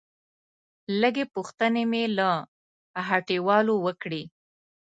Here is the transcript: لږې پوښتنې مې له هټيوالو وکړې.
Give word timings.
لږې 1.01 1.25
پوښتنې 1.35 1.83
مې 1.91 2.03
له 2.17 2.29
هټيوالو 3.09 3.75
وکړې. 3.85 4.23